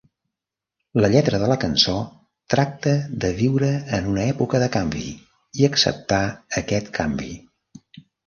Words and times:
La 1.03 1.09
lletra 1.15 1.39
de 1.43 1.49
la 1.51 1.57
cançó 1.63 1.97
tracta 2.53 2.93
de 3.25 3.31
viure 3.41 3.69
en 3.99 4.09
una 4.13 4.25
època 4.33 4.63
de 4.65 4.71
canvi 4.79 5.05
i 5.61 5.69
acceptar 5.69 6.23
aquest 6.65 6.93
canvi. 6.99 7.29